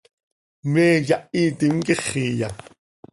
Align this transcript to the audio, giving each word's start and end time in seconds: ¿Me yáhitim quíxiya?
¿Me 0.71 0.85
yáhitim 1.07 1.75
quíxiya? 1.85 2.47